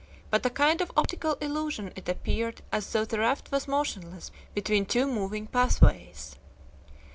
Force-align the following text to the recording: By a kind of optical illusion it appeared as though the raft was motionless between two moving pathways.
By 0.31 0.39
a 0.43 0.49
kind 0.49 0.81
of 0.81 0.91
optical 0.97 1.33
illusion 1.35 1.93
it 1.95 2.09
appeared 2.09 2.63
as 2.71 2.91
though 2.91 3.05
the 3.05 3.19
raft 3.19 3.51
was 3.51 3.67
motionless 3.67 4.31
between 4.55 4.87
two 4.87 5.05
moving 5.05 5.45
pathways. 5.45 6.37